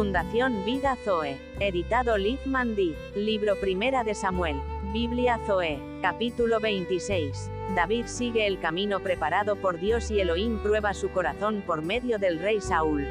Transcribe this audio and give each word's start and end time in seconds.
Fundación 0.00 0.64
Vida 0.64 0.96
Zoe. 1.04 1.36
Editado 1.58 2.16
Liv. 2.16 2.38
Libro 3.14 3.60
Primera 3.60 4.02
de 4.02 4.14
Samuel. 4.14 4.56
Biblia 4.94 5.38
Zoe. 5.46 5.78
Capítulo 6.00 6.58
26. 6.58 7.50
David 7.76 8.06
sigue 8.06 8.46
el 8.46 8.58
camino 8.60 9.00
preparado 9.00 9.56
por 9.56 9.78
Dios 9.78 10.10
y 10.10 10.18
Elohim 10.18 10.58
prueba 10.62 10.94
su 10.94 11.10
corazón 11.10 11.62
por 11.66 11.82
medio 11.82 12.18
del 12.18 12.38
rey 12.38 12.62
Saúl. 12.62 13.08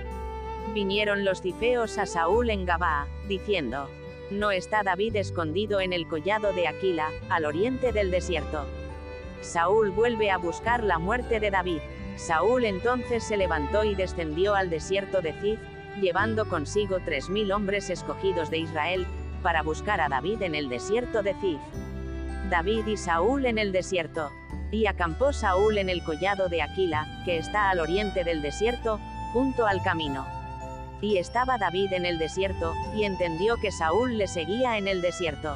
Vinieron 0.74 1.26
los 1.26 1.44
cifeos 1.44 2.00
a 2.00 2.08
Saúl 2.08 2.50
en 2.50 2.66
Gabaa, 2.66 3.06
diciendo, 3.28 3.88
¿No 4.32 4.50
está 4.50 4.82
David 4.82 5.16
escondido 5.18 5.82
en 5.82 5.94
el 5.94 6.08
collado 6.08 6.54
de 6.54 6.68
Aquila, 6.68 7.12
al 7.30 7.46
oriente 7.46 7.92
del 7.92 8.10
desierto? 8.10 8.66
Saúl 9.42 9.92
vuelve 9.92 10.32
a 10.32 10.40
buscar 10.40 10.84
la 10.84 10.98
muerte 10.98 11.40
de 11.40 11.52
David. 11.52 11.82
Saúl 12.16 12.66
entonces 12.66 13.24
se 13.24 13.38
levantó 13.38 13.84
y 13.84 13.94
descendió 13.94 14.56
al 14.56 14.72
desierto 14.72 15.22
de 15.22 15.34
Zif, 15.34 15.60
llevando 16.00 16.48
consigo 16.48 17.00
tres 17.04 17.30
mil 17.30 17.52
hombres 17.52 17.90
escogidos 17.90 18.50
de 18.50 18.60
Israel, 18.60 19.06
para 19.44 19.62
buscar 19.62 20.02
a 20.02 20.10
David 20.10 20.42
en 20.42 20.56
el 20.56 20.70
desierto 20.70 21.24
de 21.24 21.34
Zif. 21.36 21.60
David 22.50 22.88
y 22.88 22.98
Saúl 22.98 23.46
en 23.46 23.58
el 23.58 23.72
desierto. 23.72 24.32
Y 24.72 24.86
acampó 24.86 25.34
Saúl 25.34 25.78
en 25.78 25.90
el 25.90 26.04
collado 26.04 26.50
de 26.50 26.62
Aquila, 26.62 27.08
que 27.26 27.38
está 27.38 27.70
al 27.70 27.80
oriente 27.80 28.24
del 28.24 28.42
desierto, 28.42 29.00
junto 29.34 29.66
al 29.66 29.82
camino. 29.82 30.26
Y 31.02 31.18
estaba 31.18 31.58
David 31.58 31.94
en 31.94 32.06
el 32.06 32.20
desierto, 32.20 32.74
y 32.96 33.04
entendió 33.04 33.56
que 33.58 33.72
Saúl 33.72 34.18
le 34.18 34.28
seguía 34.28 34.78
en 34.78 34.88
el 34.88 35.02
desierto. 35.02 35.56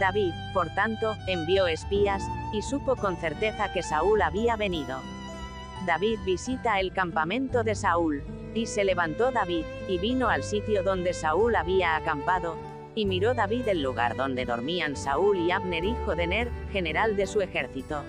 David, 0.00 0.32
por 0.52 0.74
tanto, 0.74 1.16
envió 1.26 1.66
espías, 1.66 2.22
y 2.52 2.62
supo 2.62 2.96
con 2.96 3.16
certeza 3.16 3.72
que 3.72 3.82
Saúl 3.82 4.22
había 4.22 4.56
venido. 4.56 5.00
David 5.86 6.18
visita 6.24 6.80
el 6.80 6.92
campamento 6.92 7.62
de 7.62 7.76
Saúl. 7.76 8.24
Y 8.54 8.66
se 8.66 8.84
levantó 8.84 9.30
David, 9.30 9.64
y 9.88 9.98
vino 9.98 10.28
al 10.28 10.42
sitio 10.42 10.82
donde 10.82 11.14
Saúl 11.14 11.54
había 11.54 11.94
acampado, 11.94 12.56
y 12.96 13.06
miró 13.06 13.34
David 13.34 13.68
el 13.68 13.82
lugar 13.82 14.16
donde 14.16 14.44
dormían 14.44 14.96
Saúl 14.96 15.38
y 15.38 15.52
Abner 15.52 15.84
hijo 15.84 16.16
de 16.16 16.26
Ner, 16.26 16.50
general 16.72 17.16
de 17.16 17.26
su 17.26 17.40
ejército. 17.40 18.02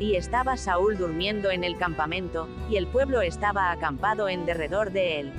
Y 0.00 0.16
estaba 0.16 0.56
Saúl 0.56 0.98
durmiendo 0.98 1.50
en 1.50 1.62
el 1.62 1.78
campamento, 1.78 2.48
y 2.68 2.76
el 2.76 2.88
pueblo 2.88 3.20
estaba 3.20 3.70
acampado 3.70 4.28
en 4.28 4.44
derredor 4.44 4.90
de 4.90 5.20
él. 5.20 5.32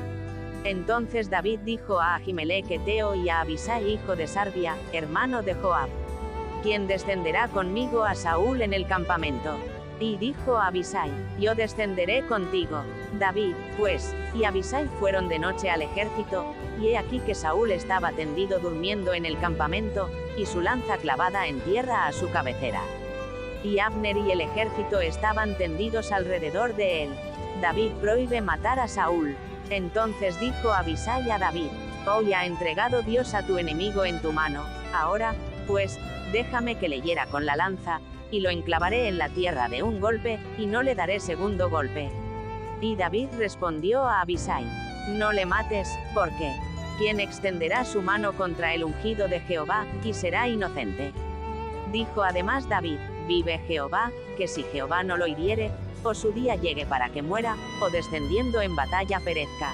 Entonces 0.63 1.29
David 1.29 1.59
dijo 1.65 1.99
a 1.99 2.15
Ahimelech 2.15 2.71
Eteo 2.71 3.13
y 3.15 3.27
a 3.29 3.41
Abisai 3.41 3.91
hijo 3.93 4.15
de 4.15 4.27
Sarbia, 4.27 4.75
hermano 4.93 5.41
de 5.41 5.53
Joab, 5.55 5.89
¿quién 6.63 6.87
descenderá 6.87 7.49
conmigo 7.49 8.05
a 8.05 8.15
Saúl 8.15 8.61
en 8.61 8.73
el 8.73 8.87
campamento? 8.87 9.57
Y 9.99 10.17
dijo 10.17 10.57
a 10.57 10.67
Abisai, 10.67 11.11
yo 11.39 11.55
descenderé 11.55 12.21
contigo. 12.27 12.83
David, 13.19 13.55
pues, 13.77 14.13
y 14.35 14.43
Abisai 14.43 14.87
fueron 14.99 15.27
de 15.27 15.39
noche 15.39 15.71
al 15.71 15.81
ejército, 15.81 16.53
y 16.79 16.89
he 16.89 16.97
aquí 16.97 17.19
que 17.19 17.33
Saúl 17.33 17.71
estaba 17.71 18.11
tendido 18.11 18.59
durmiendo 18.59 19.13
en 19.13 19.25
el 19.25 19.39
campamento, 19.39 20.09
y 20.37 20.45
su 20.45 20.61
lanza 20.61 20.97
clavada 20.97 21.47
en 21.47 21.59
tierra 21.61 22.05
a 22.05 22.11
su 22.11 22.29
cabecera. 22.29 22.81
Y 23.63 23.79
Abner 23.79 24.17
y 24.17 24.31
el 24.31 24.41
ejército 24.41 24.99
estaban 24.99 25.57
tendidos 25.57 26.11
alrededor 26.11 26.75
de 26.75 27.05
él. 27.05 27.09
David 27.61 27.91
prohíbe 27.99 28.41
matar 28.41 28.79
a 28.79 28.87
Saúl. 28.87 29.35
Entonces 29.71 30.39
dijo 30.39 30.71
Abisai 30.71 31.31
a 31.31 31.39
David, 31.39 31.69
Hoy 32.09 32.31
ha 32.31 32.45
entregado 32.45 33.01
Dios 33.01 33.33
a 33.33 33.45
tu 33.45 33.57
enemigo 33.57 34.05
en 34.05 34.21
tu 34.21 34.31
mano, 34.31 34.63
ahora, 34.93 35.35
pues, 35.67 35.99
déjame 36.31 36.75
que 36.75 36.87
le 36.87 37.01
hiera 37.01 37.25
con 37.25 37.45
la 37.45 37.57
lanza, 37.57 37.99
y 38.31 38.41
lo 38.41 38.49
enclavaré 38.49 39.07
en 39.07 39.17
la 39.17 39.29
tierra 39.29 39.69
de 39.69 39.83
un 39.83 39.99
golpe, 39.99 40.39
y 40.57 40.65
no 40.65 40.83
le 40.83 40.95
daré 40.95 41.19
segundo 41.19 41.69
golpe. 41.69 42.11
Y 42.81 42.95
David 42.95 43.29
respondió 43.37 44.03
a 44.03 44.21
Abisai, 44.21 44.65
No 45.09 45.31
le 45.31 45.45
mates, 45.45 45.89
porque, 46.13 46.53
¿quién 46.97 47.19
extenderá 47.19 47.85
su 47.85 48.01
mano 48.01 48.33
contra 48.33 48.73
el 48.73 48.83
ungido 48.83 49.27
de 49.27 49.39
Jehová, 49.39 49.85
y 50.03 50.13
será 50.13 50.47
inocente? 50.47 51.13
Dijo 51.91 52.23
además 52.23 52.67
David, 52.67 52.99
Vive 53.27 53.59
Jehová, 53.67 54.11
que 54.37 54.47
si 54.47 54.63
Jehová 54.63 55.03
no 55.03 55.17
lo 55.17 55.27
hiriere, 55.27 55.71
o 56.03 56.13
su 56.13 56.31
día 56.31 56.55
llegue 56.55 56.85
para 56.85 57.09
que 57.09 57.21
muera, 57.21 57.55
o 57.81 57.89
descendiendo 57.89 58.61
en 58.61 58.75
batalla 58.75 59.19
perezca. 59.19 59.73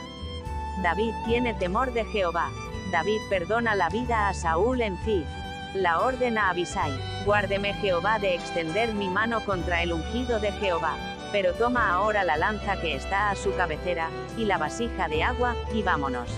David 0.81 1.14
tiene 1.25 1.53
temor 1.53 1.94
de 1.94 2.06
Jehová. 2.06 2.50
David 2.91 3.20
perdona 3.30 3.75
la 3.75 3.90
vida 3.90 4.30
a 4.30 4.34
Saúl 4.34 4.81
en 4.81 4.97
Zif. 4.97 5.25
La 5.73 6.01
orden 6.01 6.38
a 6.38 6.51
Abisai, 6.51 6.94
guárdeme 7.25 7.73
Jehová 7.73 8.19
de 8.19 8.35
extender 8.35 8.94
mi 8.94 9.09
mano 9.09 9.44
contra 9.44 9.81
el 9.81 9.91
ungido 9.91 10.39
de 10.39 10.51
Jehová. 10.51 10.95
Pero 11.31 11.53
toma 11.53 11.91
ahora 11.91 12.23
la 12.23 12.38
lanza 12.38 12.79
que 12.79 12.94
está 12.94 13.31
a 13.31 13.35
su 13.35 13.56
cabecera, 13.56 14.09
y 14.38 14.45
la 14.45 14.59
vasija 14.59 15.07
de 15.07 15.23
agua, 15.23 15.56
y 15.73 15.81
vámonos. 15.81 16.29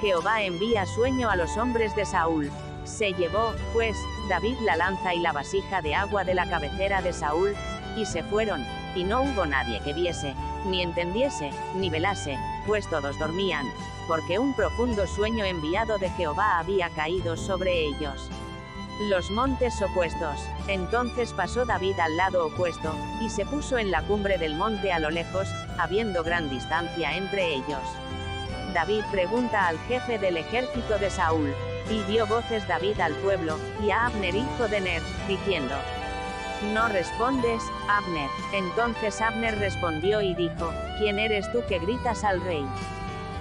Jehová 0.00 0.42
envía 0.42 0.86
sueño 0.86 1.30
a 1.30 1.36
los 1.36 1.56
hombres 1.56 1.96
de 1.96 2.04
Saúl. 2.04 2.48
Se 2.84 3.12
llevó, 3.14 3.54
pues, 3.72 3.96
David 4.28 4.56
la 4.60 4.76
lanza 4.76 5.12
y 5.14 5.18
la 5.18 5.32
vasija 5.32 5.82
de 5.82 5.96
agua 5.96 6.22
de 6.22 6.34
la 6.34 6.48
cabecera 6.48 7.02
de 7.02 7.12
Saúl, 7.12 7.56
y 7.96 8.06
se 8.06 8.22
fueron, 8.22 8.64
y 8.94 9.02
no 9.02 9.22
hubo 9.22 9.46
nadie 9.46 9.80
que 9.80 9.94
viese, 9.94 10.36
ni 10.66 10.80
entendiese, 10.80 11.50
ni 11.74 11.90
velase, 11.90 12.38
pues 12.66 12.88
todos 12.88 13.18
dormían, 13.18 13.66
porque 14.06 14.38
un 14.38 14.54
profundo 14.54 15.06
sueño 15.06 15.44
enviado 15.44 15.98
de 15.98 16.10
Jehová 16.10 16.58
había 16.58 16.90
caído 16.90 17.36
sobre 17.36 17.86
ellos. 17.86 18.30
Los 19.08 19.30
montes 19.30 19.82
opuestos. 19.82 20.38
Entonces 20.68 21.32
pasó 21.32 21.64
David 21.64 21.98
al 21.98 22.16
lado 22.16 22.46
opuesto, 22.46 22.94
y 23.20 23.28
se 23.28 23.44
puso 23.44 23.76
en 23.76 23.90
la 23.90 24.02
cumbre 24.02 24.38
del 24.38 24.54
monte 24.54 24.92
a 24.92 24.98
lo 24.98 25.10
lejos, 25.10 25.48
habiendo 25.78 26.22
gran 26.22 26.48
distancia 26.48 27.16
entre 27.16 27.54
ellos. 27.54 27.82
David 28.72 29.04
pregunta 29.10 29.66
al 29.66 29.78
jefe 29.80 30.18
del 30.18 30.36
ejército 30.36 30.98
de 30.98 31.10
Saúl, 31.10 31.52
y 31.90 32.02
dio 32.04 32.26
voces 32.26 32.66
David 32.68 33.00
al 33.00 33.14
pueblo, 33.14 33.58
y 33.84 33.90
a 33.90 34.06
Abner 34.06 34.34
hijo 34.34 34.68
de 34.68 34.80
Ner, 34.80 35.02
diciendo, 35.28 35.74
No 36.72 36.88
respondes, 36.88 37.62
Abner. 37.88 38.30
Entonces 38.52 39.20
Abner 39.20 39.58
respondió 39.58 40.22
y 40.22 40.34
dijo, 40.34 40.72
¿quién 40.98 41.18
eres 41.18 41.50
tú 41.52 41.62
que 41.68 41.78
gritas 41.78 42.24
al 42.24 42.40
rey? 42.40 42.64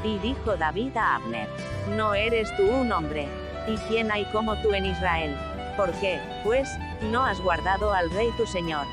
Y 0.03 0.17
dijo 0.19 0.57
David 0.57 0.97
a 0.97 1.15
Abner, 1.15 1.47
No 1.95 2.13
eres 2.13 2.53
tú 2.57 2.63
un 2.63 2.91
hombre, 2.91 3.27
¿Y 3.67 3.77
quién 3.87 4.11
hay 4.11 4.25
como 4.25 4.57
tú 4.57 4.73
en 4.73 4.85
Israel? 4.85 5.37
¿Por 5.77 5.91
qué, 5.93 6.19
pues, 6.43 6.69
no 7.03 7.23
has 7.23 7.39
guardado 7.39 7.93
al 7.93 8.11
rey 8.11 8.29
tu 8.35 8.45
señor? 8.45 8.85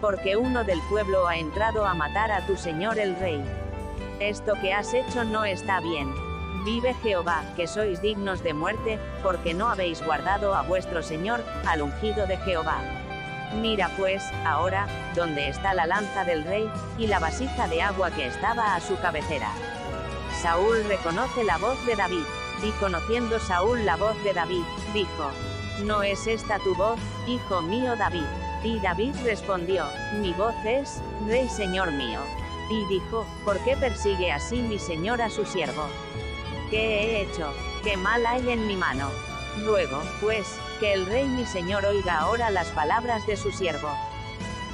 Porque 0.00 0.36
uno 0.36 0.62
del 0.62 0.80
pueblo 0.90 1.26
ha 1.26 1.38
entrado 1.38 1.86
a 1.86 1.94
matar 1.94 2.30
a 2.30 2.44
tu 2.46 2.56
señor 2.56 2.98
el 2.98 3.16
rey. 3.16 3.42
Esto 4.20 4.54
que 4.60 4.74
has 4.74 4.92
hecho 4.92 5.24
no 5.24 5.44
está 5.44 5.80
bien. 5.80 6.12
Vive 6.64 6.94
Jehová, 7.02 7.42
que 7.56 7.66
sois 7.66 8.02
dignos 8.02 8.42
de 8.42 8.52
muerte, 8.52 8.98
porque 9.22 9.54
no 9.54 9.68
habéis 9.68 10.04
guardado 10.04 10.54
a 10.54 10.62
vuestro 10.62 11.02
señor, 11.02 11.42
al 11.66 11.80
ungido 11.80 12.26
de 12.26 12.36
Jehová. 12.38 12.78
Mira 13.60 13.90
pues, 13.96 14.22
ahora, 14.44 14.86
donde 15.14 15.48
está 15.48 15.74
la 15.74 15.86
lanza 15.86 16.24
del 16.24 16.44
rey, 16.44 16.68
y 16.98 17.06
la 17.06 17.18
vasija 17.18 17.68
de 17.68 17.82
agua 17.82 18.10
que 18.10 18.26
estaba 18.26 18.74
a 18.74 18.80
su 18.80 18.98
cabecera. 19.00 19.50
Saúl 20.42 20.84
reconoce 20.84 21.44
la 21.44 21.58
voz 21.58 21.84
de 21.86 21.96
David. 21.96 22.24
Y 22.62 22.70
conociendo 22.80 23.38
Saúl 23.40 23.84
la 23.84 23.96
voz 23.96 24.22
de 24.24 24.32
David, 24.32 24.62
dijo, 24.92 25.30
¿No 25.82 26.02
es 26.02 26.26
esta 26.26 26.58
tu 26.58 26.74
voz, 26.74 26.98
hijo 27.26 27.62
mío 27.62 27.96
David? 27.96 28.26
Y 28.62 28.78
David 28.80 29.14
respondió, 29.24 29.84
Mi 30.20 30.32
voz 30.32 30.54
es, 30.64 31.00
Rey 31.26 31.48
Señor 31.48 31.92
mío. 31.92 32.20
Y 32.70 32.86
dijo, 32.86 33.26
¿por 33.44 33.58
qué 33.64 33.76
persigue 33.76 34.32
así 34.32 34.56
mi 34.56 34.78
Señor 34.78 35.20
a 35.20 35.28
su 35.28 35.44
siervo? 35.44 35.86
¿Qué 36.70 36.78
he 36.78 37.22
hecho? 37.22 37.52
¿Qué 37.82 37.96
mal 37.96 38.24
hay 38.24 38.50
en 38.50 38.66
mi 38.66 38.76
mano? 38.76 39.10
Ruego, 39.64 40.00
pues, 40.20 40.58
que 40.80 40.92
el 40.92 41.06
Rey 41.06 41.26
mi 41.26 41.44
Señor 41.46 41.84
oiga 41.84 42.18
ahora 42.18 42.50
las 42.50 42.68
palabras 42.68 43.26
de 43.26 43.36
su 43.36 43.52
siervo. 43.52 43.90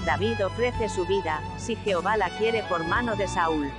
David 0.05 0.45
ofrece 0.45 0.89
su 0.89 1.05
vida, 1.07 1.43
si 1.59 1.77
Jehová 1.77 2.17
la 2.17 2.31
quiere 2.31 2.63
por 2.65 2.85
mano 2.85 3.17
de 3.17 3.29
Saúl. 3.29 3.71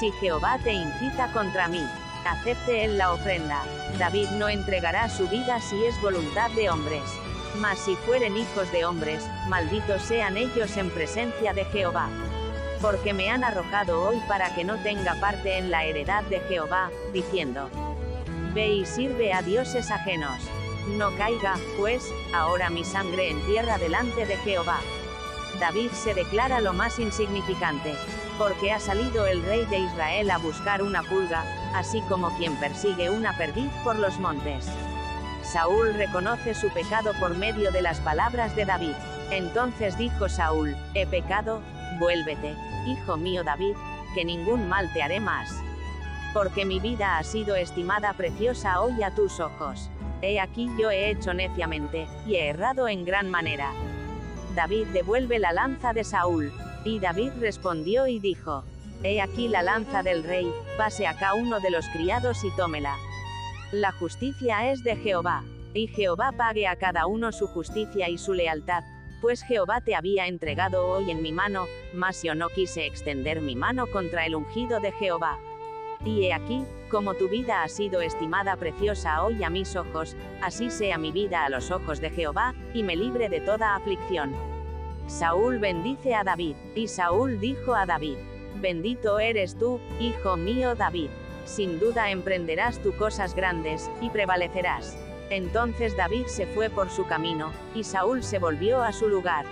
Si 0.00 0.10
Jehová 0.12 0.58
te 0.62 0.72
incita 0.72 1.32
contra 1.32 1.68
mí, 1.68 1.82
acepte 2.26 2.84
él 2.84 2.98
la 2.98 3.12
ofrenda. 3.12 3.62
David 3.98 4.28
no 4.30 4.48
entregará 4.48 5.08
su 5.08 5.28
vida 5.28 5.60
si 5.60 5.84
es 5.84 6.00
voluntad 6.02 6.50
de 6.50 6.68
hombres. 6.68 7.02
Mas 7.60 7.78
si 7.78 7.94
fueren 7.96 8.36
hijos 8.36 8.70
de 8.72 8.84
hombres, 8.84 9.26
malditos 9.48 10.02
sean 10.02 10.36
ellos 10.36 10.76
en 10.76 10.90
presencia 10.90 11.54
de 11.54 11.64
Jehová. 11.66 12.08
Porque 12.82 13.14
me 13.14 13.30
han 13.30 13.44
arrojado 13.44 14.02
hoy 14.02 14.20
para 14.28 14.54
que 14.54 14.64
no 14.64 14.76
tenga 14.82 15.14
parte 15.20 15.56
en 15.56 15.70
la 15.70 15.84
heredad 15.84 16.24
de 16.24 16.40
Jehová, 16.40 16.90
diciendo, 17.12 17.70
Ve 18.52 18.68
y 18.68 18.86
sirve 18.86 19.32
a 19.32 19.42
dioses 19.42 19.90
ajenos. 19.90 20.42
No 20.86 21.10
caiga, 21.16 21.56
pues, 21.76 22.12
ahora 22.32 22.70
mi 22.70 22.84
sangre 22.84 23.30
en 23.30 23.44
tierra 23.46 23.76
delante 23.76 24.24
de 24.24 24.36
Jehová. 24.36 24.78
David 25.58 25.90
se 25.90 26.14
declara 26.14 26.60
lo 26.60 26.72
más 26.72 26.98
insignificante, 26.98 27.94
porque 28.38 28.70
ha 28.72 28.78
salido 28.78 29.26
el 29.26 29.42
rey 29.42 29.64
de 29.66 29.78
Israel 29.78 30.30
a 30.30 30.38
buscar 30.38 30.82
una 30.82 31.02
pulga, 31.02 31.44
así 31.74 32.00
como 32.02 32.36
quien 32.36 32.54
persigue 32.56 33.10
una 33.10 33.36
perdiz 33.36 33.70
por 33.82 33.98
los 33.98 34.18
montes. 34.20 34.68
Saúl 35.42 35.94
reconoce 35.94 36.54
su 36.54 36.68
pecado 36.70 37.12
por 37.18 37.36
medio 37.36 37.72
de 37.72 37.82
las 37.82 38.00
palabras 38.00 38.54
de 38.54 38.64
David. 38.64 38.94
Entonces 39.30 39.98
dijo 39.98 40.28
Saúl, 40.28 40.76
he 40.94 41.06
pecado, 41.06 41.62
vuélvete, 41.98 42.54
hijo 42.86 43.16
mío 43.16 43.42
David, 43.42 43.74
que 44.14 44.24
ningún 44.24 44.68
mal 44.68 44.92
te 44.92 45.02
haré 45.02 45.18
más. 45.20 45.50
porque 46.36 46.66
mi 46.66 46.80
vida 46.80 47.16
ha 47.16 47.24
sido 47.24 47.56
estimada 47.56 48.12
preciosa 48.12 48.82
hoy 48.82 49.02
a 49.02 49.10
tus 49.14 49.40
ojos. 49.40 49.88
He 50.22 50.40
aquí 50.40 50.70
yo 50.78 50.90
he 50.90 51.10
hecho 51.10 51.34
neciamente, 51.34 52.06
y 52.26 52.36
he 52.36 52.48
errado 52.48 52.88
en 52.88 53.04
gran 53.04 53.30
manera. 53.30 53.72
David 54.54 54.86
devuelve 54.88 55.38
la 55.38 55.52
lanza 55.52 55.92
de 55.92 56.04
Saúl. 56.04 56.52
Y 56.84 57.00
David 57.00 57.32
respondió 57.40 58.06
y 58.06 58.20
dijo, 58.20 58.64
He 59.02 59.20
aquí 59.20 59.48
la 59.48 59.62
lanza 59.62 60.02
del 60.02 60.22
rey, 60.22 60.50
pase 60.78 61.06
acá 61.06 61.34
uno 61.34 61.60
de 61.60 61.70
los 61.70 61.86
criados 61.88 62.44
y 62.44 62.50
tómela. 62.56 62.96
La 63.72 63.92
justicia 63.92 64.70
es 64.70 64.84
de 64.84 64.96
Jehová, 64.96 65.42
y 65.74 65.88
Jehová 65.88 66.32
pague 66.32 66.66
a 66.66 66.76
cada 66.76 67.06
uno 67.06 67.32
su 67.32 67.48
justicia 67.48 68.08
y 68.08 68.16
su 68.16 68.32
lealtad, 68.32 68.84
pues 69.20 69.42
Jehová 69.42 69.80
te 69.80 69.94
había 69.94 70.26
entregado 70.26 70.86
hoy 70.86 71.10
en 71.10 71.22
mi 71.22 71.32
mano, 71.32 71.66
mas 71.92 72.22
yo 72.22 72.34
no 72.34 72.48
quise 72.48 72.86
extender 72.86 73.40
mi 73.40 73.56
mano 73.56 73.86
contra 73.88 74.24
el 74.24 74.34
ungido 74.34 74.80
de 74.80 74.92
Jehová. 74.92 75.38
Y 76.04 76.24
he 76.24 76.32
aquí, 76.32 76.64
como 76.90 77.14
tu 77.14 77.28
vida 77.28 77.62
ha 77.62 77.68
sido 77.68 78.00
estimada 78.00 78.56
preciosa 78.56 79.22
hoy 79.24 79.42
a 79.42 79.50
mis 79.50 79.74
ojos, 79.76 80.16
así 80.40 80.70
sea 80.70 80.98
mi 80.98 81.10
vida 81.10 81.44
a 81.44 81.48
los 81.48 81.70
ojos 81.70 82.00
de 82.00 82.10
Jehová, 82.10 82.54
y 82.74 82.82
me 82.82 82.96
libre 82.96 83.28
de 83.28 83.40
toda 83.40 83.74
aflicción. 83.74 84.32
Saúl 85.06 85.58
bendice 85.58 86.14
a 86.14 86.24
David, 86.24 86.56
y 86.74 86.88
Saúl 86.88 87.40
dijo 87.40 87.74
a 87.74 87.86
David, 87.86 88.16
Bendito 88.60 89.18
eres 89.18 89.56
tú, 89.56 89.80
hijo 90.00 90.36
mío 90.36 90.74
David. 90.74 91.10
Sin 91.44 91.78
duda 91.78 92.10
emprenderás 92.10 92.78
tú 92.80 92.96
cosas 92.96 93.34
grandes, 93.34 93.90
y 94.00 94.10
prevalecerás. 94.10 94.96
Entonces 95.30 95.96
David 95.96 96.26
se 96.26 96.46
fue 96.46 96.70
por 96.70 96.90
su 96.90 97.06
camino, 97.06 97.52
y 97.74 97.84
Saúl 97.84 98.22
se 98.22 98.38
volvió 98.38 98.82
a 98.82 98.92
su 98.92 99.08
lugar. 99.08 99.44